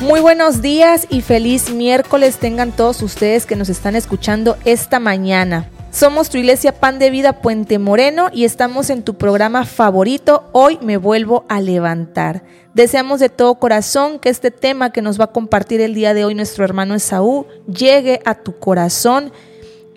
Muy 0.00 0.20
buenos 0.20 0.62
días 0.62 1.06
y 1.10 1.20
feliz 1.20 1.70
miércoles 1.70 2.38
tengan 2.38 2.72
todos 2.72 3.02
ustedes 3.02 3.44
que 3.44 3.54
nos 3.54 3.68
están 3.68 3.96
escuchando 3.96 4.56
esta 4.64 4.98
mañana. 4.98 5.68
Somos 5.92 6.30
tu 6.30 6.38
iglesia 6.38 6.72
Pan 6.72 6.98
de 6.98 7.10
Vida 7.10 7.42
Puente 7.42 7.78
Moreno 7.78 8.30
y 8.32 8.46
estamos 8.46 8.88
en 8.88 9.02
tu 9.02 9.18
programa 9.18 9.66
favorito 9.66 10.48
Hoy 10.52 10.78
me 10.80 10.96
vuelvo 10.96 11.44
a 11.50 11.60
levantar. 11.60 12.44
Deseamos 12.72 13.20
de 13.20 13.28
todo 13.28 13.56
corazón 13.56 14.18
que 14.18 14.30
este 14.30 14.50
tema 14.50 14.90
que 14.90 15.02
nos 15.02 15.20
va 15.20 15.24
a 15.24 15.32
compartir 15.32 15.82
el 15.82 15.92
día 15.92 16.14
de 16.14 16.24
hoy 16.24 16.34
nuestro 16.34 16.64
hermano 16.64 16.94
Esaú 16.94 17.44
llegue 17.66 18.20
a 18.24 18.36
tu 18.36 18.58
corazón 18.58 19.32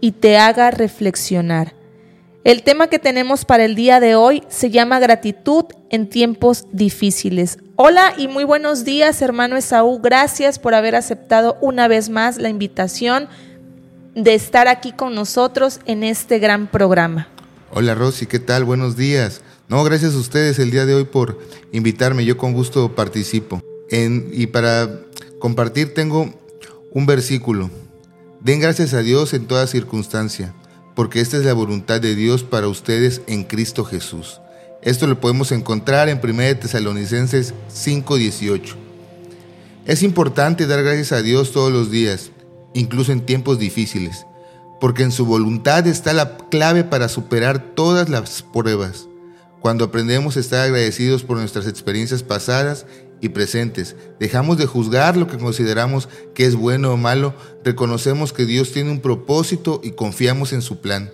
y 0.02 0.12
te 0.12 0.38
haga 0.38 0.70
reflexionar. 0.70 1.76
El 2.44 2.64
tema 2.64 2.88
que 2.88 3.00
tenemos 3.00 3.46
para 3.46 3.64
el 3.64 3.73
día 3.73 4.02
de 4.02 4.16
hoy 4.16 4.44
se 4.50 4.70
llama 4.70 5.00
gratitud 5.00 5.63
en 5.90 6.09
tiempos 6.09 6.66
difíciles. 6.73 7.58
Hola 7.77 8.13
y 8.17 8.27
muy 8.27 8.44
buenos 8.44 8.84
días, 8.84 9.22
hermano 9.22 9.55
Esaú. 9.55 10.02
Gracias 10.02 10.59
por 10.59 10.76
haber 10.76 10.98
aceptado 10.98 11.58
una 11.62 11.88
vez 11.88 12.09
más 12.09 12.38
la 12.38 12.50
invitación 12.50 13.30
de 14.14 14.34
estar 14.34 14.67
aquí 14.67 14.91
con 14.91 15.16
nosotros 15.16 15.80
en 15.86 16.03
este 16.03 16.40
gran 16.40 16.67
programa. 16.67 17.30
Hola 17.72 17.95
Rosy, 17.95 18.26
¿qué 18.26 18.40
tal? 18.40 18.66
Buenos 18.66 18.98
días. 18.98 19.39
No, 19.70 19.81
gracias 19.86 20.14
a 20.14 20.17
ustedes 20.17 20.59
el 20.59 20.70
día 20.70 20.86
de 20.86 20.95
hoy 20.95 21.05
por 21.05 21.39
invitarme. 21.72 22.25
Yo 22.25 22.38
con 22.38 22.52
gusto 22.52 22.94
participo. 22.94 23.64
y 23.89 24.48
para 24.48 24.89
compartir 25.39 25.94
tengo 25.94 26.34
un 26.91 27.05
versículo. 27.05 27.70
Den 28.41 28.59
gracias 28.59 28.94
a 28.94 29.00
Dios 29.00 29.34
en 29.34 29.45
toda 29.48 29.66
circunstancia 29.66 30.53
porque 30.95 31.21
esta 31.21 31.38
es 31.38 31.45
la 31.45 31.53
voluntad 31.53 32.02
de 32.02 32.15
Dios 32.15 32.43
para 32.43 32.67
ustedes 32.67 33.21
en 33.27 33.43
Cristo 33.43 33.83
Jesús. 33.83 34.39
Esto 34.81 35.07
lo 35.07 35.19
podemos 35.19 35.52
encontrar 35.52 36.09
en 36.09 36.19
1 36.19 36.59
Tesalonicenses 36.59 37.53
5:18. 37.69 38.75
Es 39.85 40.03
importante 40.03 40.67
dar 40.67 40.83
gracias 40.83 41.11
a 41.11 41.22
Dios 41.22 41.52
todos 41.52 41.72
los 41.72 41.89
días, 41.89 42.31
incluso 42.73 43.11
en 43.11 43.25
tiempos 43.25 43.59
difíciles, 43.59 44.25
porque 44.80 45.03
en 45.03 45.11
su 45.11 45.25
voluntad 45.25 45.88
está 45.88 46.13
la 46.13 46.38
clave 46.50 46.83
para 46.83 47.09
superar 47.09 47.73
todas 47.75 48.09
las 48.09 48.44
pruebas. 48.44 49.07
Cuando 49.64 49.86
aprendemos 49.86 50.36
a 50.36 50.42
estar 50.42 50.59
agradecidos 50.59 51.23
por 51.23 51.38
nuestras 51.38 51.67
experiencias 51.67 52.22
pasadas 52.22 52.86
y 53.22 53.30
presentes. 53.30 53.95
Dejamos 54.19 54.58
de 54.58 54.66
juzgar 54.66 55.16
lo 55.16 55.28
que 55.28 55.38
consideramos 55.38 56.09
que 56.33 56.45
es 56.45 56.56
bueno 56.56 56.92
o 56.92 56.97
malo, 56.97 57.33
reconocemos 57.64 58.34
que 58.34 58.45
Dios 58.45 58.73
tiene 58.73 58.91
un 58.91 59.00
propósito 59.00 59.80
y 59.81 59.91
confiamos 59.91 60.52
en 60.52 60.61
su 60.61 60.81
plan. 60.81 61.11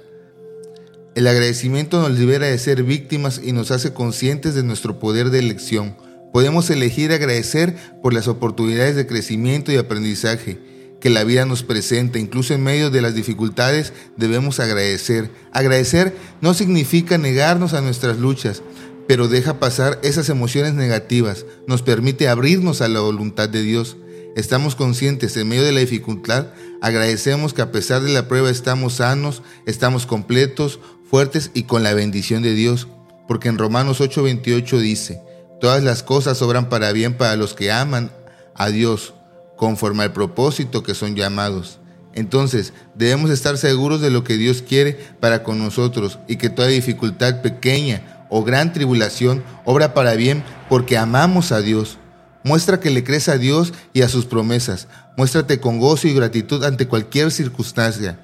El 1.13 1.27
agradecimiento 1.27 2.01
nos 2.01 2.17
libera 2.17 2.47
de 2.47 2.57
ser 2.57 2.81
víctimas 2.81 3.39
y 3.43 3.51
nos 3.51 3.69
hace 3.69 3.93
conscientes 3.93 4.55
de 4.55 4.63
nuestro 4.63 4.97
poder 4.97 5.29
de 5.29 5.37
elección. 5.37 5.95
Podemos 6.33 6.71
elegir 6.71 7.11
agradecer 7.11 7.75
por 8.01 8.15
las 8.15 8.27
oportunidades 8.27 8.95
de 8.95 9.05
crecimiento 9.05 9.71
y 9.71 9.77
aprendizaje 9.77 10.57
que 10.99 11.09
la 11.09 11.23
vida 11.23 11.45
nos 11.45 11.63
presenta, 11.63 12.19
incluso 12.19 12.53
en 12.53 12.63
medio 12.63 12.89
de 12.89 13.01
las 13.01 13.15
dificultades 13.15 13.93
debemos 14.17 14.59
agradecer. 14.59 15.31
Agradecer 15.51 16.15
no 16.41 16.53
significa 16.53 17.17
negarnos 17.17 17.73
a 17.73 17.81
nuestras 17.81 18.17
luchas, 18.17 18.61
pero 19.07 19.27
deja 19.27 19.59
pasar 19.59 19.99
esas 20.03 20.29
emociones 20.29 20.73
negativas, 20.73 21.45
nos 21.67 21.81
permite 21.81 22.27
abrirnos 22.27 22.81
a 22.81 22.87
la 22.87 22.99
voluntad 22.99 23.49
de 23.49 23.63
Dios. 23.63 23.97
Estamos 24.35 24.75
conscientes 24.75 25.35
en 25.37 25.47
medio 25.47 25.63
de 25.63 25.71
la 25.71 25.79
dificultad, 25.79 26.47
agradecemos 26.81 27.53
que 27.53 27.63
a 27.63 27.71
pesar 27.71 28.01
de 28.01 28.13
la 28.13 28.27
prueba 28.27 28.51
estamos 28.51 28.95
sanos, 28.95 29.41
estamos 29.65 30.05
completos, 30.05 30.79
fuertes 31.09 31.49
y 31.53 31.63
con 31.63 31.81
la 31.81 31.93
bendición 31.93 32.43
de 32.43 32.53
Dios, 32.53 32.87
porque 33.27 33.49
en 33.49 33.57
Romanos 33.57 33.99
8:28 33.99 34.79
dice, 34.79 35.21
todas 35.59 35.83
las 35.83 36.03
cosas 36.03 36.41
obran 36.41 36.69
para 36.69 36.91
bien 36.91 37.17
para 37.17 37.35
los 37.35 37.55
que 37.55 37.71
aman 37.71 38.11
a 38.53 38.69
Dios, 38.69 39.15
conforme 39.59 40.03
al 40.03 40.13
propósito 40.13 40.83
que 40.83 40.95
son 40.95 41.17
llamados. 41.17 41.79
Entonces, 42.13 42.71
debemos 42.95 43.29
estar 43.29 43.57
seguros 43.57 43.99
de 43.99 44.09
lo 44.09 44.23
que 44.23 44.37
Dios 44.37 44.61
quiere 44.61 44.93
para 45.19 45.43
con 45.43 45.59
nosotros 45.59 46.17
y 46.29 46.37
que 46.37 46.49
toda 46.49 46.69
dificultad 46.69 47.41
pequeña 47.41 48.25
o 48.29 48.45
gran 48.45 48.71
tribulación 48.71 49.43
obra 49.65 49.93
para 49.93 50.13
bien 50.13 50.45
porque 50.69 50.97
amamos 50.97 51.51
a 51.51 51.59
Dios. 51.59 51.97
Muestra 52.45 52.79
que 52.79 52.89
le 52.89 53.03
crees 53.03 53.27
a 53.27 53.37
Dios 53.37 53.73
y 53.91 54.01
a 54.01 54.07
sus 54.07 54.25
promesas. 54.25 54.87
Muéstrate 55.17 55.59
con 55.59 55.77
gozo 55.77 56.07
y 56.07 56.13
gratitud 56.13 56.63
ante 56.63 56.87
cualquier 56.87 57.29
circunstancia. 57.29 58.17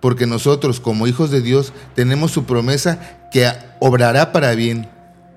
Porque 0.00 0.26
nosotros, 0.26 0.80
como 0.80 1.06
hijos 1.06 1.30
de 1.30 1.42
Dios, 1.42 1.74
tenemos 1.94 2.30
su 2.30 2.44
promesa 2.44 3.28
que 3.30 3.46
obrará 3.78 4.32
para 4.32 4.52
bien. 4.54 4.88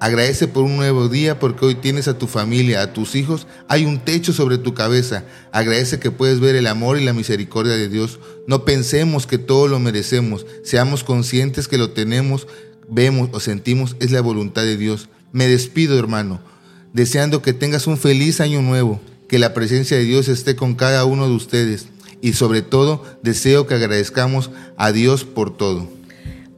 Agradece 0.05 0.47
por 0.47 0.63
un 0.65 0.77
nuevo 0.77 1.09
día 1.09 1.39
porque 1.39 1.65
hoy 1.65 1.73
tienes 1.73 2.07
a 2.07 2.15
tu 2.15 2.27
familia, 2.27 2.83
a 2.83 2.93
tus 2.93 3.15
hijos, 3.15 3.47
hay 3.67 3.85
un 3.85 3.97
techo 3.97 4.33
sobre 4.33 4.59
tu 4.59 4.75
cabeza. 4.75 5.23
Agradece 5.51 5.97
que 5.97 6.11
puedes 6.11 6.39
ver 6.39 6.55
el 6.55 6.67
amor 6.67 6.99
y 6.99 7.03
la 7.03 7.11
misericordia 7.11 7.73
de 7.73 7.89
Dios. 7.89 8.19
No 8.45 8.65
pensemos 8.65 9.25
que 9.25 9.39
todo 9.39 9.67
lo 9.67 9.79
merecemos, 9.79 10.45
seamos 10.63 11.03
conscientes 11.03 11.67
que 11.67 11.79
lo 11.79 11.89
tenemos 11.89 12.45
vemos 12.87 13.29
o 13.31 13.39
sentimos 13.39 13.95
es 13.99 14.11
la 14.11 14.21
voluntad 14.21 14.61
de 14.61 14.77
Dios. 14.77 15.09
Me 15.31 15.47
despido, 15.47 15.97
hermano, 15.97 16.39
deseando 16.93 17.41
que 17.41 17.53
tengas 17.53 17.87
un 17.87 17.97
feliz 17.97 18.41
año 18.41 18.61
nuevo, 18.61 19.01
que 19.27 19.39
la 19.39 19.55
presencia 19.55 19.97
de 19.97 20.03
Dios 20.03 20.27
esté 20.27 20.55
con 20.55 20.75
cada 20.75 21.03
uno 21.05 21.27
de 21.27 21.33
ustedes 21.33 21.87
y 22.21 22.33
sobre 22.33 22.61
todo 22.61 23.03
deseo 23.23 23.65
que 23.65 23.73
agradezcamos 23.73 24.51
a 24.77 24.91
Dios 24.91 25.23
por 25.23 25.57
todo. 25.57 25.94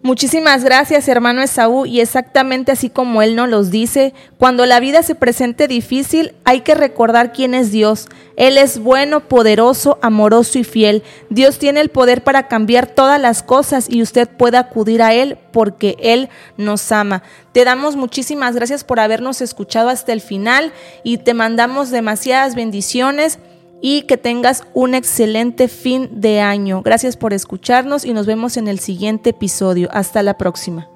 Muchísimas 0.04 0.64
gracias, 0.64 1.08
hermano 1.08 1.42
Esaú, 1.42 1.86
y 1.86 2.02
exactamente 2.02 2.72
así 2.72 2.90
como 2.90 3.24
él 3.24 3.36
nos 3.36 3.50
los 3.50 3.72
dice, 3.72 4.14
cuando 4.38 4.66
la 4.68 4.80
vida 4.80 5.02
se 5.02 5.16
presente 5.16 5.68
difícil, 5.68 6.34
hay 6.46 6.62
que 6.62 6.76
recordar 6.76 7.34
quién 7.34 7.56
es 7.56 7.72
Dios. 7.72 8.08
Él 8.38 8.60
es 8.60 8.78
bueno, 8.78 9.22
poderoso, 9.22 9.98
amoroso 10.04 10.60
y 10.60 10.64
fiel. 10.64 11.04
Dios 11.32 11.58
tiene 11.58 11.82
el 11.82 11.90
poder 11.90 12.24
para 12.24 12.48
cambiar 12.48 12.86
todas 12.86 13.20
las 13.20 13.42
cosas 13.42 13.88
y 13.90 14.04
usted 14.04 14.30
puede 14.30 14.58
acudir 14.58 15.02
a 15.02 15.14
Él 15.14 15.40
porque 15.52 15.98
Él 16.00 16.30
nos 16.56 16.92
ama. 16.92 17.24
Te 17.52 17.66
damos 17.66 17.96
muchísimas 17.96 18.56
gracias 18.56 18.84
por 18.84 19.00
habernos 19.00 19.42
escuchado 19.42 19.90
hasta 19.90 20.14
el 20.14 20.22
final 20.22 20.72
y 21.04 21.18
te 21.18 21.34
mandamos 21.34 21.90
demasiadas 21.90 22.54
bendiciones 22.54 23.40
y 23.82 24.04
que 24.04 24.18
tengas 24.18 24.64
un 24.74 24.96
excelente 24.96 25.68
fin 25.68 26.10
de 26.12 26.42
año. 26.42 26.82
Gracias 26.82 27.18
por 27.18 27.34
escucharnos 27.34 28.06
y 28.06 28.14
nos 28.14 28.26
vemos 28.26 28.58
en 28.58 28.68
el 28.68 28.80
siguiente 28.80 29.32
episodio. 29.32 29.90
Hasta 29.92 30.24
la 30.24 30.38
próxima. 30.38 30.90